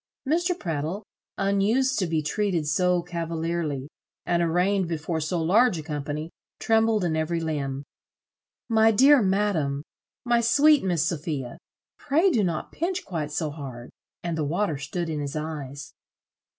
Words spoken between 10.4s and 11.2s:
sweet Miss